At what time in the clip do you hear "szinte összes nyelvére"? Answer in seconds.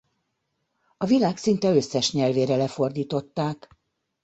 1.37-2.55